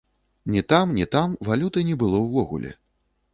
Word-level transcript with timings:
Ні 0.53 0.61
там, 0.71 0.95
ні 0.99 1.05
там 1.15 1.35
валюты 1.49 1.85
не 1.91 1.95
было 2.05 2.23
ўвогуле. 2.25 2.73